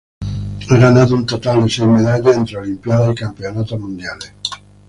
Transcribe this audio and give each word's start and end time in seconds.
Ha 0.69 0.77
ganado 0.83 1.13
un 1.13 1.27
total 1.27 1.61
de 1.63 1.69
seis 1.69 1.87
medallas 1.87 2.35
entre 2.35 2.57
Olimpiadas 2.57 3.11
y 3.11 3.15
Campeonatos 3.23 3.79
Mundiales. 3.79 4.33